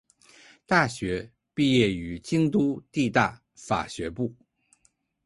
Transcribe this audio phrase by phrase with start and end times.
[0.65, 4.33] 大学毕业于京都帝大法学部。